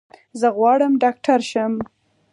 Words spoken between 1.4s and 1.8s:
شم.